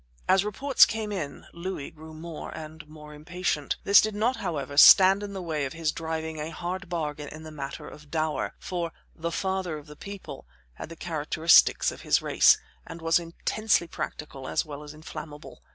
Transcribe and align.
As 0.27 0.43
reports 0.43 0.87
came 0.87 1.11
in 1.11 1.45
Louis 1.53 1.91
grew 1.91 2.15
more 2.15 2.49
and 2.57 2.87
more 2.89 3.13
impatient. 3.13 3.75
This 3.83 4.01
did 4.01 4.15
not, 4.15 4.37
however, 4.37 4.75
stand 4.75 5.21
in 5.21 5.33
the 5.33 5.43
way 5.43 5.63
of 5.65 5.73
his 5.73 5.91
driving 5.91 6.39
a 6.39 6.49
hard 6.49 6.89
bargain 6.89 7.27
in 7.27 7.43
the 7.43 7.51
matter 7.51 7.87
of 7.87 8.09
dower, 8.09 8.55
for 8.57 8.91
"The 9.15 9.31
Father 9.31 9.77
of 9.77 9.85
the 9.85 9.95
People" 9.95 10.47
had 10.73 10.89
the 10.89 10.95
characteristics 10.95 11.91
of 11.91 12.01
his 12.01 12.19
race, 12.19 12.57
and 12.87 12.99
was 12.99 13.19
intensely 13.19 13.85
practical 13.85 14.47
as 14.47 14.65
well 14.65 14.81
as 14.81 14.95
inflammable. 14.95 15.61